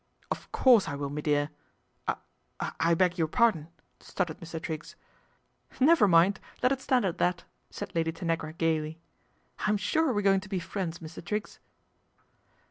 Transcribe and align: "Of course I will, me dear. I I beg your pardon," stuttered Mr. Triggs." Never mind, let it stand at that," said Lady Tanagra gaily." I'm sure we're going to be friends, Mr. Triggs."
"Of 0.31 0.51
course 0.51 0.87
I 0.87 0.95
will, 0.95 1.11
me 1.11 1.21
dear. 1.21 1.51
I 2.07 2.15
I 2.59 2.95
beg 2.95 3.19
your 3.19 3.27
pardon," 3.27 3.67
stuttered 3.99 4.39
Mr. 4.39 4.59
Triggs." 4.59 4.95
Never 5.79 6.07
mind, 6.07 6.39
let 6.63 6.71
it 6.71 6.81
stand 6.81 7.05
at 7.05 7.19
that," 7.19 7.43
said 7.69 7.93
Lady 7.93 8.11
Tanagra 8.11 8.53
gaily." 8.53 8.99
I'm 9.67 9.77
sure 9.77 10.11
we're 10.11 10.23
going 10.23 10.39
to 10.41 10.49
be 10.49 10.57
friends, 10.59 10.97
Mr. 10.97 11.23
Triggs." 11.23 11.59